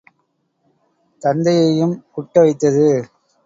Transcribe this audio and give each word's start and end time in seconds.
தந்தையையும் 1.21 1.95
குட்ட 2.11 2.35
வைத்தது. 2.39 2.87